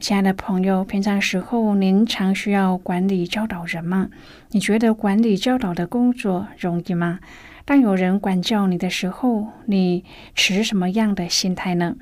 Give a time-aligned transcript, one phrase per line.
[0.00, 4.08] 亲爱的朋友，平常时候您常需要管理教导人吗？
[4.50, 7.18] 你觉得管理教导的工作容易吗？
[7.64, 10.04] 当有人管教你的时候，你
[10.36, 11.96] 持什么样的心态呢？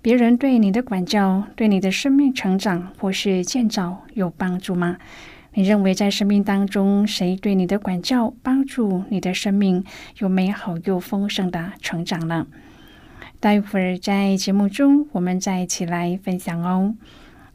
[0.00, 4.96] 别人对你的管教对你的生命成长或是建造有帮助吗？
[5.52, 9.84] 你认为在生命当中，谁对你的管教帮助你的生命
[10.18, 12.46] 有美好又丰盛的成长呢？
[13.38, 16.94] 待会儿在节目中，我们再一起来分享哦。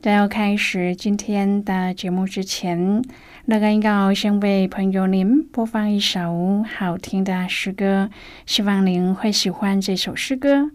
[0.01, 3.03] 在要开始今天的节目之前，
[3.43, 8.09] 乐恩要先为朋友您播放一首好听的诗歌，
[8.45, 10.71] 希望您会喜欢这首诗歌。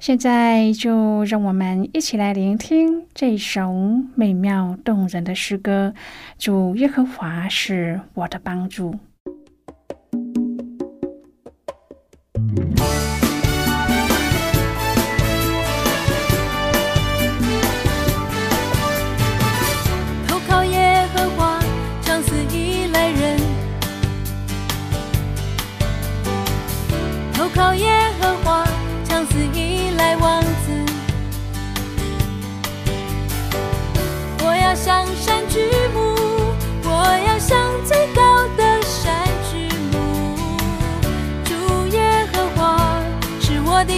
[0.00, 3.74] 现在就让我们一起来聆听这首
[4.14, 5.92] 美妙动人的诗歌。
[6.38, 8.98] 主耶和华是我的帮助。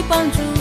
[0.09, 0.58] 帮助。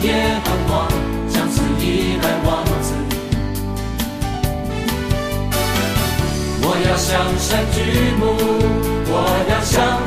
[0.00, 0.12] 夜
[0.44, 0.86] 繁华，
[1.28, 2.94] 将此一脉忘子。
[6.62, 7.76] 我要向山举
[8.18, 8.22] 目，
[9.10, 9.14] 我
[9.50, 9.97] 要向。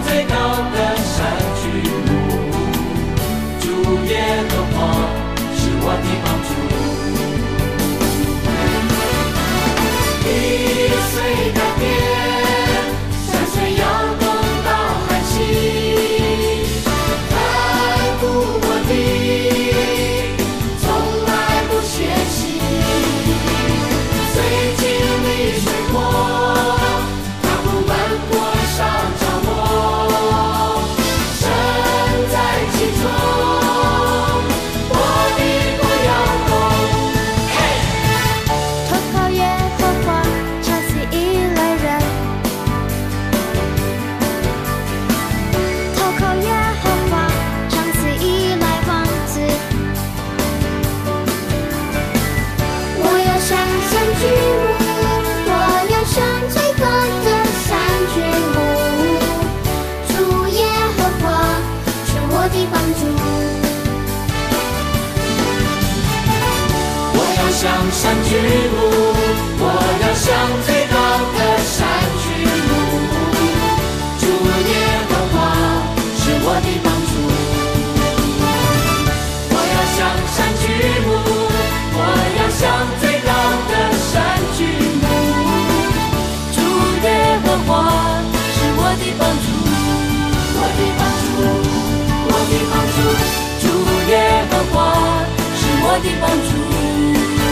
[96.21, 96.49] 帮助，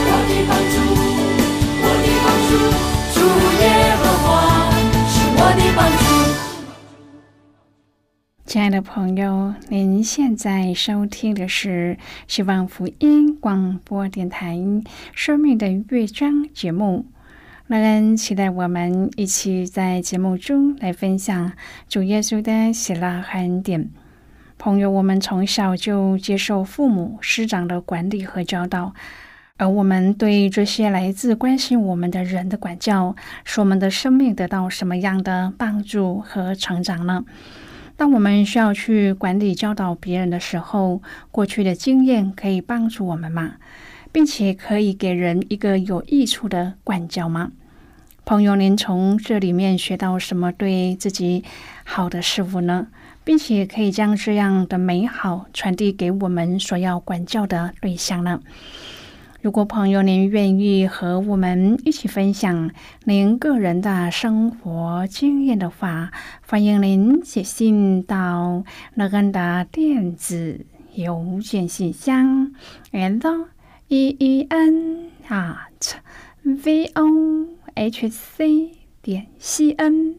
[0.05, 0.77] 我的帮助，
[1.81, 2.51] 我的帮助，
[3.15, 3.17] 主
[3.59, 3.63] 耶
[3.97, 4.27] 和华
[5.09, 6.05] 是我的帮助。
[8.45, 14.55] 亲爱的朋友，您现在收听的是希望福音广播电台
[15.13, 17.07] 《生命的乐章》节目，
[17.67, 21.53] 我们期待我们一起在节目中来分享
[21.87, 23.89] 主耶稣的喜乐恩典。
[24.59, 28.93] 朋友，我们从小就接受父母师长的管理和教导。
[29.55, 33.15] 而我们对这些来自关心我们的人的管教，
[33.45, 37.23] 使我们的生命得到什么样的帮助和成长呢？
[37.95, 41.01] 当我们需要去管理教导别人的时候，
[41.31, 43.53] 过去的经验可以帮助我们吗？
[44.11, 47.53] 并且可以给人一个有益处的管教吗？
[48.25, 51.45] 朋友，您从这里面学到什么对自己
[51.85, 52.87] 好的事物呢？
[53.29, 58.41] 并且可以将这样的美好传递给我们所要管教的对象呢？
[59.43, 62.71] 如果朋友您愿意和我们一起分享
[63.03, 66.11] 您个人的生活经验的话，
[66.47, 68.63] 欢迎您写信到
[68.95, 70.65] 乐恩的电子
[70.95, 72.51] 邮件信箱
[72.89, 73.45] ：l
[73.89, 75.93] e e n at
[76.43, 78.71] v o h c
[79.03, 80.15] 点 c n。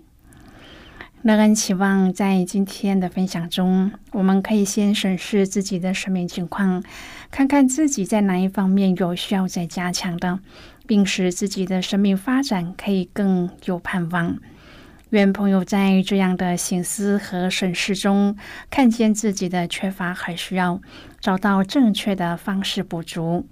[1.23, 6.83] 乐恩期望在今天的分享中，我们可以先审视自己的生命情况，
[7.31, 10.39] 看看自己在哪一方面有需要再加强的，
[10.87, 14.39] 并使自己的生命发展可以更有盼望。
[15.11, 18.35] 愿朋友在这样的醒思和审视中，
[18.71, 20.81] 看见自己的缺乏和需要，
[21.21, 23.47] 找到正确的方式补足。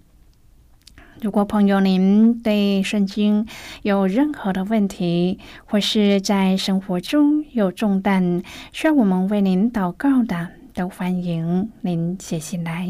[1.20, 3.44] 如果朋友您对圣经
[3.82, 8.42] 有任何的问题，或是在生活中有重担
[8.72, 12.86] 需要我们为您祷告的，都欢迎您写信来。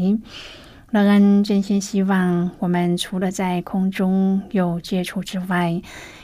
[0.91, 5.81] 乐恩真心希望我们除了在空中有接触之外，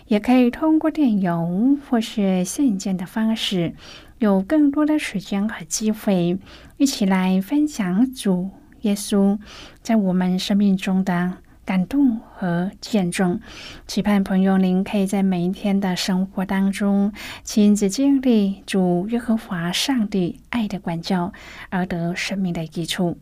[0.07, 3.73] 也可以通过电邮或是信件的方式，
[4.19, 6.37] 有更多的时间和机会，
[6.77, 9.39] 一起来分享主耶稣
[9.81, 11.37] 在我们生命中的。
[11.65, 13.39] 感动和见证，
[13.88, 17.12] 期盼朋友您可以在每一天的生活当中
[17.44, 21.33] 亲自经历主耶和华上帝爱的管教，
[21.71, 23.17] 而得生命的益处，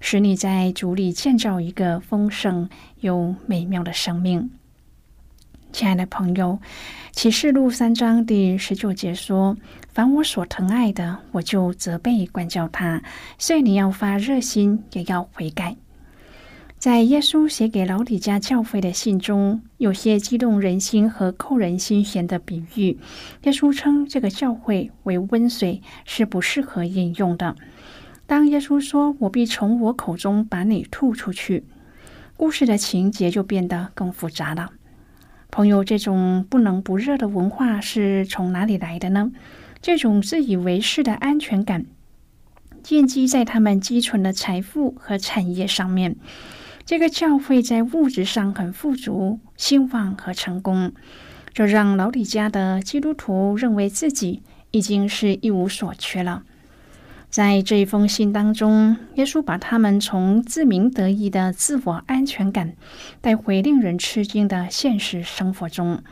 [0.00, 2.68] 使你在主里建造一个丰盛
[3.00, 4.50] 又美妙的生命。
[5.72, 6.58] 亲爱的朋友，
[7.12, 9.56] 启示录三章第十九节说
[9.92, 13.02] ：“凡我所疼爱的，我就责备管教他。
[13.38, 15.76] 所以你要发热心，也要悔改。”
[16.78, 22.96] 在耶稣写给老李家教会的信中，有些激动人心和扣人心弦的比喻。
[23.42, 27.56] 耶稣称这个教会为温水，是不适合饮用的。
[28.28, 31.64] 当耶稣说“我必从我口中把你吐出去”，
[32.38, 34.70] 故事的情节就变得更复杂了。
[35.50, 39.32] 朋友，这种不冷不热的文化是从哪里来的呢？
[39.82, 41.86] 这种自以为是的安全感，
[42.84, 46.14] 建基在他们积存的财富和产业上面。
[46.88, 50.92] 这个教会在物质上很富足、兴旺和成功，
[51.52, 56.44] 这让老李家的基督徒认为自己已经是一无所缺了。
[57.28, 62.72] 在这一封信当中，耶稣把他们从自鸣得意的自我安全感
[63.20, 66.02] 带回令人吃惊的现实生活中。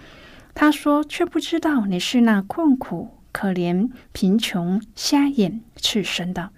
[0.55, 6.51] 他说：“却不知道你是那困苦、可怜、贫穷、瞎眼、赤身的。”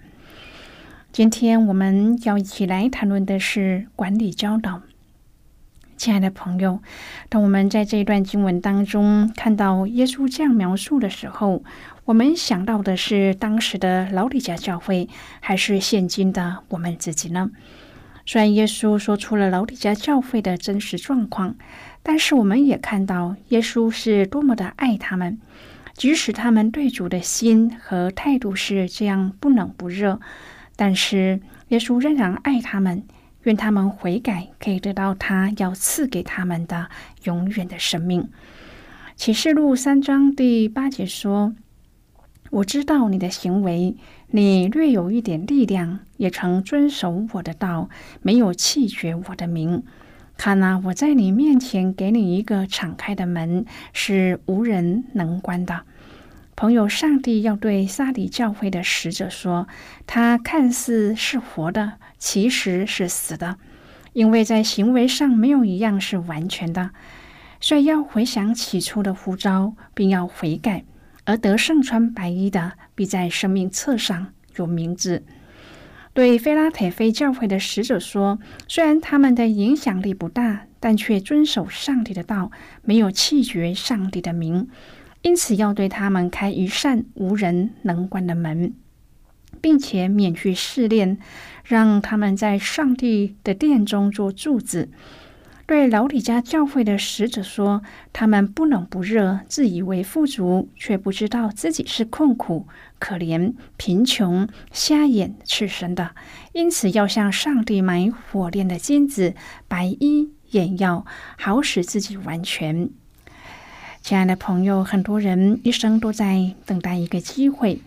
[1.19, 4.83] 今天我们要一起来谈论的是管理教导。
[5.97, 6.81] 亲爱的朋友，
[7.27, 11.61] 当我们在这一段经文当中看到耶稣这样描述的时候，
[12.05, 15.09] 我们想到的是当时的老李家教会，
[15.41, 17.51] 还是现今的我们自己呢？
[18.25, 21.57] 虽然耶稣说出了老李家教会的真实状况，
[22.01, 25.37] 但是我们也看到耶稣是多么的爱他们，
[25.93, 30.21] 即使他们对主的心和态度是这样不冷不热。
[30.79, 33.03] 但是耶稣仍然爱他们，
[33.43, 36.89] 愿他们悔改，可以得到他要赐给他们的
[37.25, 38.29] 永远的生命。
[39.17, 41.53] 启示录三章第八节说
[42.49, 47.89] ：“我知道你的行为，你略有一点力量，也曾遵守我的道，
[48.21, 49.83] 没有弃绝我的名。
[50.37, 55.81] 看呐，我在你面前给你一个敞开的门，是无人能关的。”
[56.59, 59.69] 朋友，上帝要对撒里教会的使者说
[60.05, 63.55] ：“他看似是活的，其实是死的，
[64.11, 66.89] 因为在行为上没有一样是完全的。
[67.61, 70.83] 所以要回想起初的呼召，并要悔改，
[71.23, 75.23] 而得胜穿白衣的，必在生命册上有名字。”
[76.11, 78.37] 对菲拉铁菲教会的使者说
[78.67, 82.51] ：“虽然他们的影响力不大，但却遵守上帝的道，
[82.81, 84.67] 没有弃绝上帝的名。”
[85.21, 88.73] 因此，要对他们开一扇无人能关的门。
[89.61, 91.17] 并且免去试炼，
[91.65, 94.89] 让他们在上帝的殿中做柱子。
[95.65, 97.81] 对老李家教会的使者说
[98.13, 102.67] ：“他们不冷不热，自以为富足，却不知道自己是困苦、
[102.99, 106.11] 可怜、贫穷、瞎眼、赤身的。
[106.53, 109.33] 因此，要向上帝买火炼的金子、
[109.67, 111.05] 白衣、眼药，
[111.37, 112.89] 好使自己完全。”
[114.09, 117.79] 亲爱的朋友，很多人一生都在等待一个机会，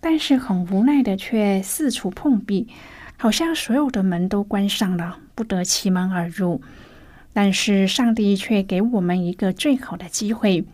[0.00, 2.68] 但是很无奈的却四处碰壁，
[3.18, 6.62] 好像所有的门都关上了，不得其门而入。
[7.34, 10.64] 但是上帝却给我们一个最好的机会，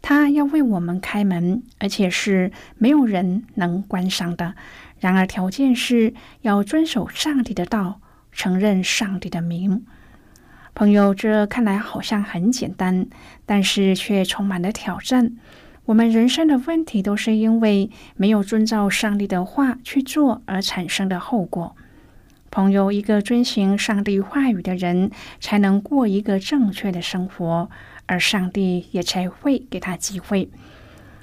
[0.00, 4.54] 他要为我们开门，而且是没有人能关上的。
[4.98, 8.00] 然而条件是要遵守上帝的道，
[8.32, 9.84] 承认上帝的名。
[10.74, 13.06] 朋友，这看来好像很简单，
[13.44, 15.36] 但是却充满了挑战。
[15.86, 21.76] 我们人生的问题都是因为没有遵照上帝的话去做而产生的后果。
[22.50, 25.10] 朋友，一个遵行上帝话语的人，
[25.40, 27.68] 才能过一个正确的生活，
[28.06, 30.48] 而上帝也才会给他机会。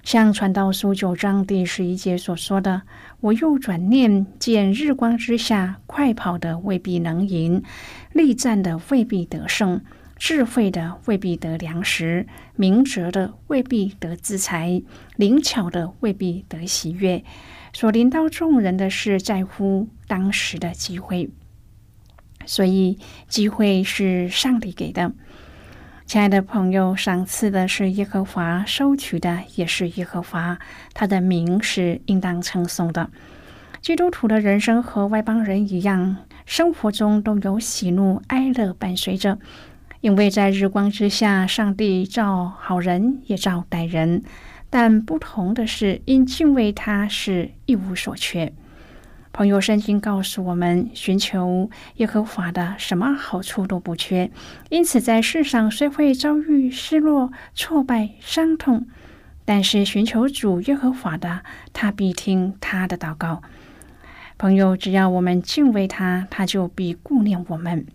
[0.08, 2.84] 像传道书九章第十一节所说的
[3.20, 7.62] ：“我又转念见日光之下，快跑的未必能赢，
[8.14, 9.82] 力战的未必得胜，
[10.16, 14.82] 智慧的未必得粮食，明哲的未必得资财，
[15.18, 17.22] 灵巧的未必得喜悦。
[17.74, 21.30] 所临到众人的是在乎当时的机会，
[22.46, 22.98] 所以
[23.28, 25.12] 机会是上帝给的。”
[26.08, 30.58] 亲爱的朋友，赏赐的是耶和华，收取的也是耶和华，
[30.94, 33.10] 他的名是应当称颂的。
[33.82, 39.38] 基督徒的人生和外邦人一样，生活中都有喜怒哀乐伴随着，
[40.00, 44.24] 因为在日光之下，上帝照好人也照歹人，
[44.70, 48.54] 但不同的是，因敬畏他是一无所缺。
[49.38, 54.32] 朋友，圣经告诉我们，寻求耶和华的，什么好处都不缺。
[54.70, 58.88] 因此，在世上虽会遭遇失落、挫败、伤痛，
[59.46, 63.44] 但是寻求主耶和华的，他必听他的祷告。
[64.39, 67.86] 朋友，只要我们敬畏他，他就必顾念我们。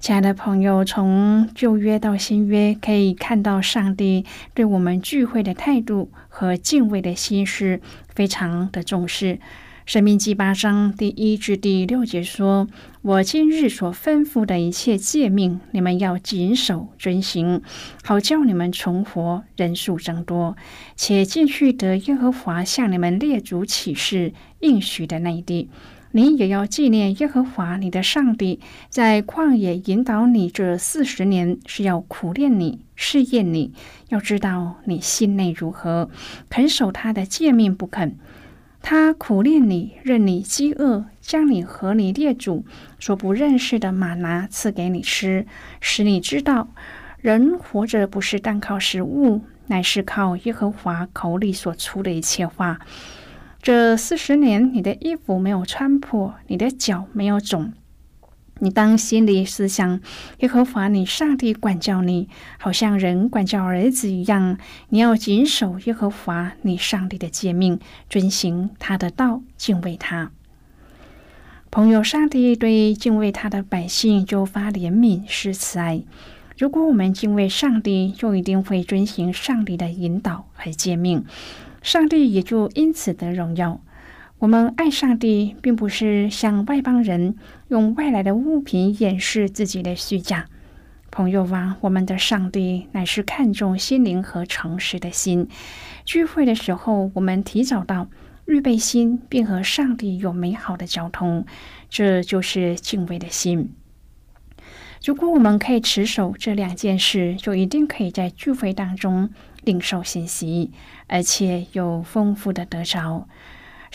[0.00, 9.38] 亲爱的朋友，从旧约到新约，可以看到上帝对我们聚会的态度和敬畏的心是非常的重视。
[9.86, 12.66] 生命记八章第一至第六节说
[13.02, 17.60] ：“我今日所吩咐的一切诫命，你们要谨守遵行，
[18.02, 20.56] 好叫你们存活，人数增多，
[20.96, 25.68] 且进去得耶和华向你们列祖起誓应许的那地。
[26.12, 33.74] 你也要纪念耶和华你的上帝，在旷野引导你这四十年，是要苦练你、试验你，
[34.08, 36.08] 要知道你心内如何，
[36.48, 38.16] 肯守他的诫命不肯。”
[38.86, 42.66] 他苦练你，任你饥饿，将你和你列祖
[43.00, 45.46] 所不认识的马拿赐给你吃，
[45.80, 46.68] 使你知道，
[47.16, 52.78] 人活着不是单靠食物，乃是靠耶和华口里所出的一切话。
[53.62, 57.72] 这四十年，你的衣服没有穿破，你的脚没有肿。
[58.60, 60.00] 你当心里思想，
[60.38, 64.58] 耶和华你上帝管教你，好像人管教儿子一样。
[64.90, 70.30] 你要谨守耶和华你上帝的诫命，遵行他的道，敬畏他。
[71.70, 76.02] 朋友，上帝对敬畏他的百姓就发怜悯，施慈爱。
[76.56, 81.24] 如果我们敬畏上帝，就一定会遵行上帝的引导和诫命，
[81.82, 83.80] 上帝也就因此得荣耀。
[84.38, 87.36] 我们爱上帝，并不是像外邦人
[87.68, 90.46] 用外来的物品掩饰自己的虚假。
[91.10, 95.48] 朋友啊，我们的上帝乃是看重心灵和诚实的心。
[96.04, 98.08] 聚会的时候，我们提早到，
[98.46, 101.46] 预备心，并和上帝有美好的交通，
[101.88, 103.72] 这就是敬畏的心。
[105.04, 109.30] 如果我们可以持守这两件事，就一定可以在聚会当中
[109.62, 110.72] 领受信息，
[111.06, 113.28] 而且有丰富的得着。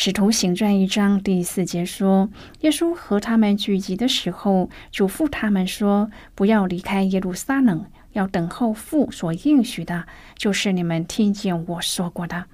[0.01, 2.29] 使徒行传一章第四节说
[2.63, 10.05] ：“耶稣和他们聚集的时候，嘱咐他们说：不要离开耶路撒冷，要等候父所应许的，
[10.37, 12.45] 就是你们听见我说过的。”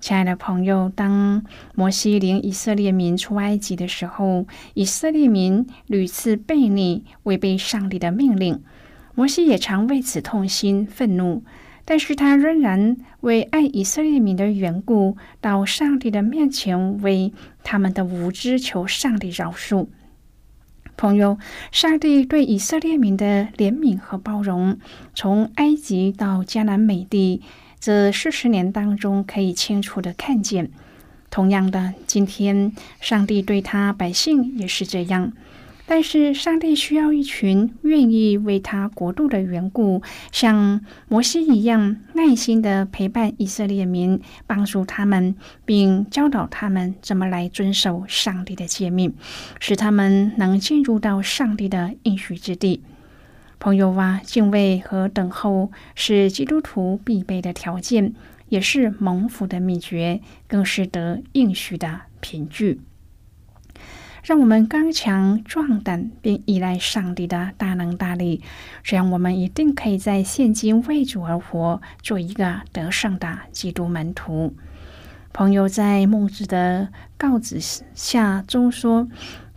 [0.00, 1.44] 亲爱的朋友，当
[1.74, 8.62] 摩西领以色列民出埃及的时候，以色列民屡次背逆、违背上帝的命令，
[9.14, 11.44] 摩西也常为此痛心愤怒。
[11.84, 19.86] 但是他仍然为爱以色列民的缘故，到上帝的面前为他们的无知求上帝饶恕。
[20.96, 21.38] 朋友，
[21.72, 24.78] 上帝对以色列民的怜悯和包容，
[25.14, 27.42] 从埃及到迦南美地
[27.80, 30.70] 这四十年当中，可以清楚的看见。
[31.30, 35.32] 同样的，今天上帝对他百姓也是这样。
[35.86, 40.00] 但是，上帝需要一群愿意为他国度的缘故，
[40.32, 45.36] 像摩西一样耐心的陪伴以色列民，帮助他们，
[45.66, 49.14] 并教导他们怎么来遵守上帝的诫命，
[49.60, 52.82] 使他们能进入到上帝的应许之地。
[53.60, 58.14] 朋友啊，敬畏和等候是基督徒必备的条件，
[58.48, 62.80] 也是蒙福的秘诀，更是得应许的凭据。
[64.24, 68.40] 让我们刚强壮胆，并依赖上帝的大能大力，
[68.82, 74.56] 这样我们一定可以在现今为主而活，做一个得胜的基督门徒。
[75.34, 76.88] 朋友在孟子的
[77.18, 77.58] 告子
[77.92, 79.06] 下中说：“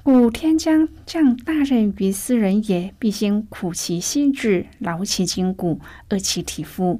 [0.04, 7.00] 故天将降大任于斯人也，必先苦其心志，劳其筋骨，饿其体肤。”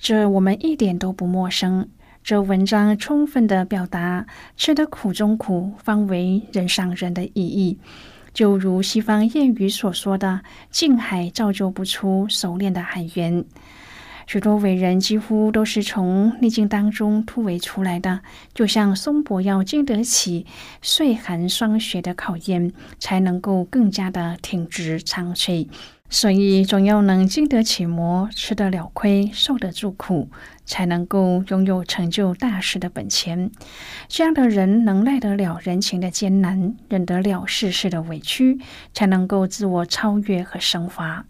[0.00, 1.90] 这我们一点都不陌生。
[2.28, 7.78] 这文章充分的表达“吃得苦中苦，方为人上人”的意义，
[8.34, 13.42] 就如西方谚语所说的：“近海造就不出熟练的海员。”
[14.28, 18.20] 许多伟人几乎都是从逆境当中突围出来的，
[18.52, 20.44] 就像松柏要经得起
[20.82, 25.66] 岁寒霜雪的考验，才能够更加的挺直苍翠。
[26.10, 30.28] 所以，总要能经得起磨，吃得了亏，受得住苦，
[30.66, 33.50] 才能够拥有成就大事的本钱。
[34.08, 38.60] 这样的人能耐得了人情的艰难，忍得了世事的委屈，
[38.92, 41.24] 才能够自我超越和升华。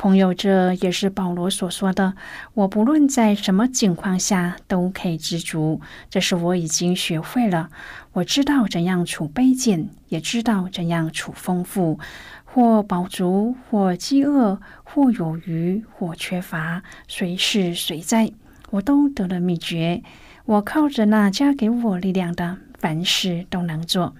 [0.00, 2.14] 朋友，这也是保罗所说的
[2.54, 7.68] ：“我不论在什么境况下都可以知足，这是我已经学会了。
[8.14, 12.00] 我知道怎样处卑贱，也知道怎样处丰富。”
[12.46, 18.32] 或饱足，或饥饿，或有余，或缺乏，随是随在，
[18.70, 20.02] 我都得了秘诀。
[20.46, 24.14] 我靠着那加给我力量的，凡事都能做。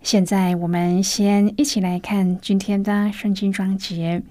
[0.00, 4.22] 现在，我们先一起来看今天的圣经章节。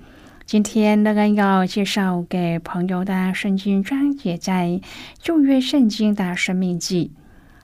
[0.45, 4.81] 今天乐恩要介绍给朋友的圣经章节，在
[5.17, 7.11] 旧约圣经的生命记。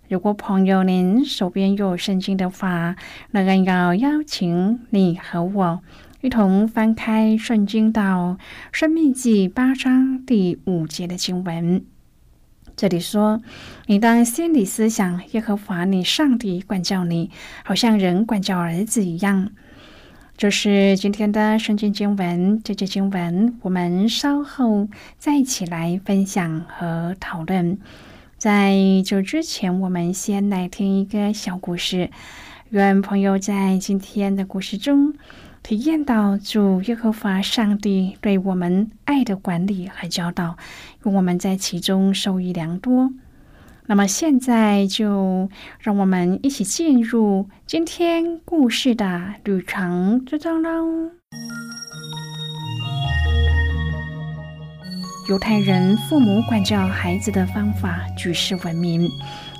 [0.08, 2.96] 如果朋友您手边有圣经的话，
[3.32, 5.82] 那个要邀请你和我
[6.22, 8.38] 一同翻开圣经到
[8.72, 11.84] 《生命记》八章第五节的经文。
[12.78, 13.42] 这里说
[13.88, 17.30] ：“你当心里思想，耶和华你上帝管教你，
[17.66, 19.52] 好像人管教儿子一样。”
[20.40, 22.64] 这是今天的圣经经文。
[22.64, 27.78] 这节经文我们稍后再一起来分享和讨论。
[28.38, 28.74] 在
[29.06, 32.10] 这之前，我们先来听一个小故事。
[32.70, 35.14] 愿朋友在今天的故事中
[35.62, 40.56] 体验到主耶和华上帝对我们爱的管理和教导，
[41.04, 43.12] 愿我们在其中受益良多。
[43.90, 45.50] 那么现在就
[45.80, 51.10] 让我们一起进入今天故事的旅程之中喽。
[55.28, 59.10] 犹太人父母管教孩子的方法举世闻名，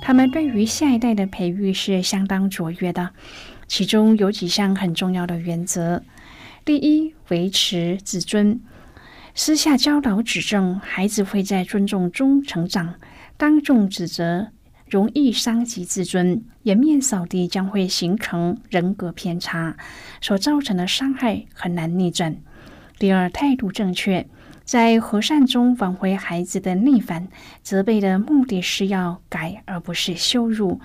[0.00, 3.10] 他们对于下一代的培育是相当卓越的。
[3.66, 6.04] 其中有几项很重要的原则：
[6.64, 8.60] 第一，维持自尊，
[9.34, 12.94] 私下教导指正，孩子会在尊重中成长；
[13.40, 14.48] 当众指责
[14.86, 19.78] 容易伤及自尊，颜面扫地将会形成人格偏差，
[20.20, 22.36] 所造成的伤害很难逆转。
[22.98, 24.28] 第二，态度正确。
[24.62, 27.28] 在和善中挽回孩子的逆反，
[27.62, 30.78] 责备的目的是要改，而不是羞辱。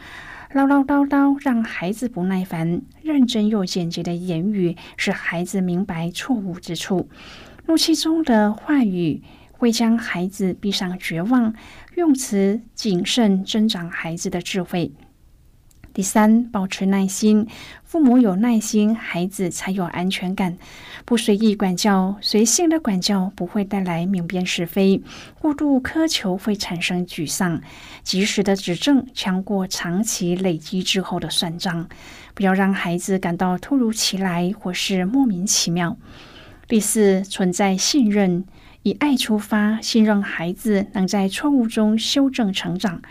[0.54, 7.10] 唠唠叨叨让孩子不耐烦，认真又简洁的言语使孩子明白错误之处。
[7.66, 9.24] 怒气中的话语
[9.58, 11.54] 会将孩子逼上绝望，
[11.96, 14.92] 用词谨慎增长孩子的智慧。
[15.94, 17.48] 第三，保持耐心。
[17.86, 20.58] 父母有耐心，孩子才有安全感。
[21.06, 25.02] 不随意管教，随性的管教不会带来明辨是非；
[25.40, 27.62] 过度苛求会产生沮丧。
[28.04, 31.88] 及时的指正强过长期累积之后的算账。
[32.34, 35.96] 不要让孩子感到突如其来或是莫名其妙。
[36.68, 38.44] 第四，存在信任，
[38.86, 43.02] 以爱出发，信任孩子能在错误中修正成长。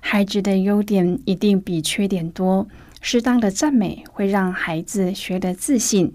[0.00, 2.66] 孩子的优点一定比缺点多，
[3.02, 6.14] 适当的赞美会让孩子学得自信。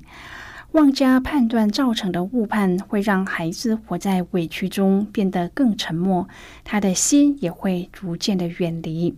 [0.71, 6.27] 妄加判断造成的误判会让孩子活在委屈中，变得更沉默，
[6.63, 9.15] 他的心也会逐渐的远离。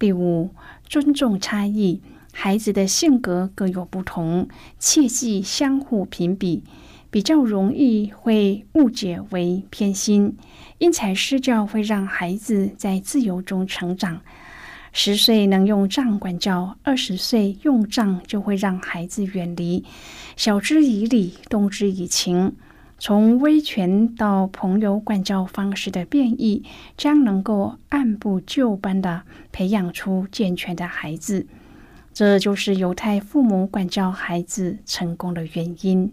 [0.00, 0.50] 第五，
[0.88, 2.00] 尊重差异，
[2.32, 4.48] 孩子的性格各有不同，
[4.80, 6.64] 切忌相互评比。
[7.10, 10.36] 比较容易会误解为偏心，
[10.78, 14.20] 因材施教会让孩子在自由中成长。
[14.92, 19.84] 十岁能用杖管教，二十岁用杖就会让孩子远离。
[20.36, 22.56] 晓之以理，动之以情，
[22.98, 26.64] 从威权到朋友管教方式的变异，
[26.96, 31.46] 将能够按部就班的培养出健全的孩子。
[32.12, 36.12] 这就是犹太父母管教孩子成功的原因。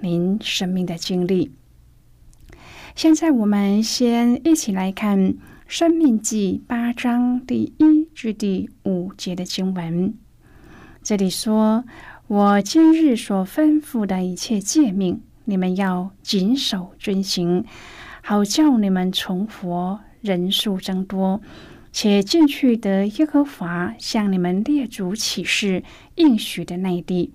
[0.00, 1.52] 您生命的经历。
[2.94, 5.18] 现在，我们先一起来看
[5.66, 10.14] 《生命记》八章第一至第五节的经文。
[11.02, 11.84] 这里说
[12.26, 17.64] ：“我今日所吩咐的一切诫命，你们要谨守遵行，
[18.22, 21.40] 好叫你们存活，人数增多，
[21.92, 25.84] 且进去得耶和华向你们列祖起誓
[26.16, 27.32] 应许的那地。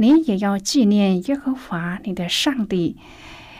[0.00, 2.96] 你也要纪念耶和华你的上帝。”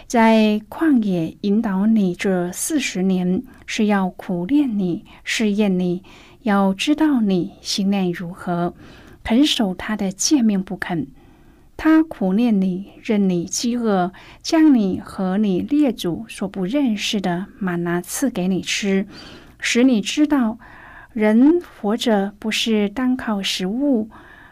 [0.09, 6.03] 在旷野引导你这四十年，是要苦练你、试验你，
[6.43, 8.75] 要知道你心内如何，
[9.23, 11.07] 肯守他的诫命不肯。
[11.77, 19.07] 他苦练你，任你饥饿，将你和你列祖所不认识的玛拿赐给你吃，
[19.61, 20.59] 使你知道
[21.13, 24.11] 人活着不是单靠食物，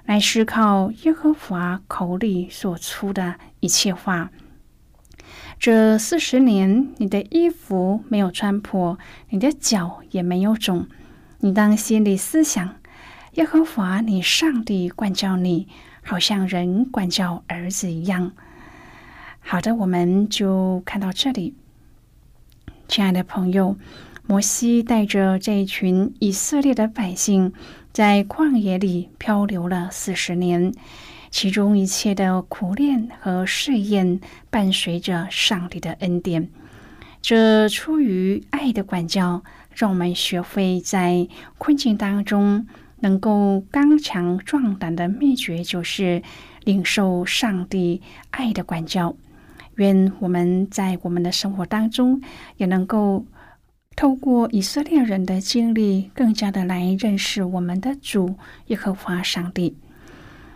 [0.09, 4.31] 来是靠耶和华口里所出的一切话。
[5.59, 10.87] 这四十年，你的衣服没有穿破，你的脚也没有肿。
[11.40, 12.77] 你当心里思想，
[13.35, 15.68] 耶和华你上帝管教你，
[16.03, 18.33] 好像人管教儿子一样。
[19.40, 21.55] 好的，我们就看到这里。
[22.88, 23.77] 亲爱的朋友，
[24.27, 27.53] 摩西带着这一群以色列的百姓，
[27.99, 30.73] 在旷野里漂流了四十年。
[31.33, 36.49] 其中一切的苦练和试验，伴随着上帝的恩典。
[37.21, 39.43] 这出于爱的管教，
[39.75, 41.27] 让我们学会在
[41.59, 42.69] 困境当中
[43.01, 46.23] 能够刚强壮胆的秘诀，就是
[46.63, 49.17] 领受上帝爱的管教。
[49.75, 52.23] 愿我们在我们的生活当中，
[52.59, 53.25] 也能够
[53.99, 58.37] 透过以色列人的经历，更加的来认识我们的主
[58.69, 59.75] 耶和华上帝。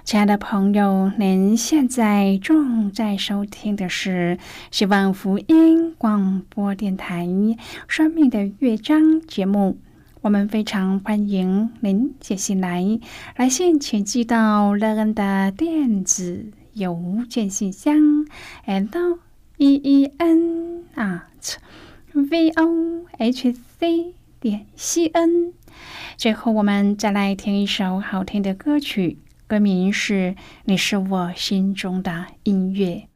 [0.05, 4.39] 亲爱的朋友，您现在正在收听的是
[4.71, 7.27] 希望福音广播电台
[7.89, 9.77] 《生命的乐章》节目。
[10.21, 13.01] 我们非常欢迎您写信来，
[13.35, 16.97] 来信请寄到乐恩的电子邮
[17.29, 18.25] 件信箱
[18.67, 19.19] ：l
[19.57, 21.57] e e n at
[22.14, 25.55] v o h c 点 c n。
[26.16, 29.18] 最后，我们再来听一首好听的歌曲。
[29.46, 33.09] 歌名是“你是我心中的音乐”。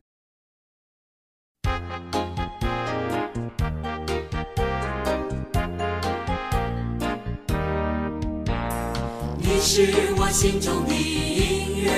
[9.38, 11.90] 你是我心中的音乐，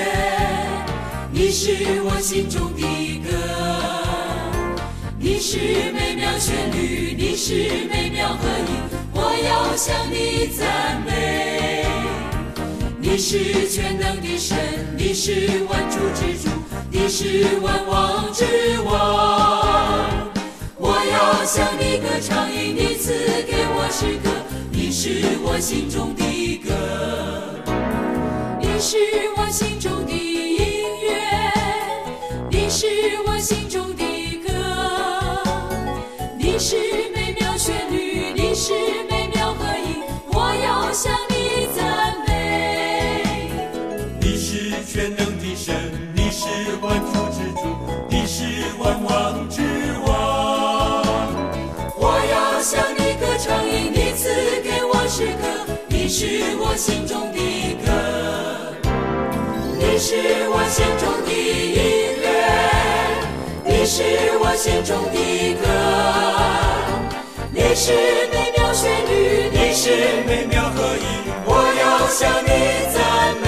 [1.32, 2.82] 你是我心中的，
[5.50, 5.56] 是
[5.94, 7.54] 美妙旋律，你是
[7.90, 8.76] 美妙和音，
[9.14, 11.86] 我要向你赞美。
[13.00, 14.58] 你是全能的神，
[14.94, 16.50] 你是万主之主，
[16.90, 18.44] 你是万王之
[18.84, 20.04] 王。
[20.76, 23.14] 我要向你歌唱，因你赐
[23.46, 24.28] 给我诗歌，
[24.70, 26.74] 你是我心中的歌，
[28.60, 28.98] 你是
[29.34, 31.16] 我心中的音乐，
[32.50, 32.86] 你是
[33.26, 33.57] 我心
[44.86, 45.74] 全能的神，
[46.14, 46.46] 你是
[46.80, 47.76] 万主之主，
[48.08, 48.44] 你是
[48.78, 49.62] 万王之
[50.06, 51.04] 王。
[51.96, 54.28] 我要向你歌唱，因你赐
[54.62, 55.42] 给我诗歌，
[55.88, 57.38] 你是我心中的
[57.84, 57.90] 歌，
[59.78, 61.76] 你是我心中的音
[62.22, 62.26] 乐，
[63.64, 64.02] 你是
[64.38, 65.66] 我心中的歌，
[67.52, 67.92] 你是
[68.30, 69.90] 美妙旋律，你是
[70.26, 71.02] 美妙和音，
[71.44, 72.48] 我要向你
[72.94, 72.96] 赞
[73.42, 73.47] 美。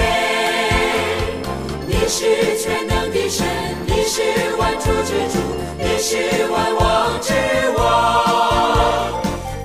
[2.21, 3.47] 是全能的神，
[3.87, 4.21] 你是
[4.55, 4.85] 万之
[5.33, 5.39] 主，
[5.79, 7.33] 你是万之
[7.75, 7.81] 王。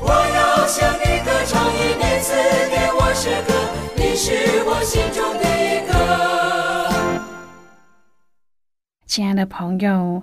[0.01, 1.71] 我要向你歌唱，
[2.71, 3.12] 给我
[3.47, 3.53] 歌，
[3.97, 5.45] 你是我心中的
[5.92, 5.92] 歌。
[9.07, 10.23] 亲爱的朋友。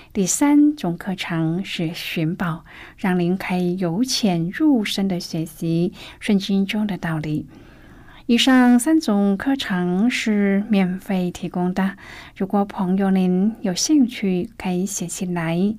[0.13, 2.65] 第三种课程是寻宝，
[2.97, 7.47] 让您可以由浅入深的学习圣经中的道理。
[8.25, 11.95] 以上三种课程是免费提供的，
[12.35, 15.75] 如果朋友您有兴趣，可以写信来。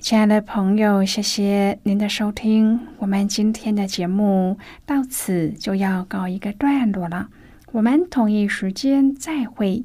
[0.00, 7.28] 亲爱的朋友，谢谢您的收听，我们今天的节目到此就要告一个段落了，
[7.70, 9.84] 我们同一时间再会。